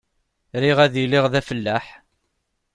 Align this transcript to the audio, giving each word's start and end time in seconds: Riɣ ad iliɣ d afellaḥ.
Riɣ 0.61 0.77
ad 0.85 0.93
iliɣ 1.03 1.25
d 1.33 1.35
afellaḥ. 1.39 1.85